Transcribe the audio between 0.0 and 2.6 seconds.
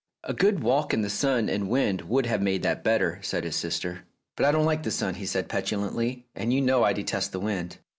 "A good walk in the sun and wind would have